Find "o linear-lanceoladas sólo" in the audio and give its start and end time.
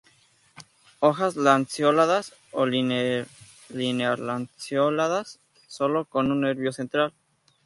2.53-6.05